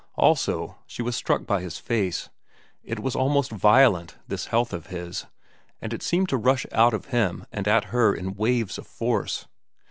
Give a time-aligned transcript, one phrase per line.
[0.15, 2.29] Also, she was struck by his face.
[2.83, 5.27] It was almost violent, this health of his,
[5.79, 9.45] and it seemed to rush out of him and at her in waves of force.